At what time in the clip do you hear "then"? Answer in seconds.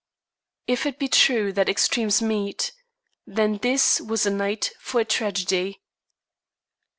3.27-3.57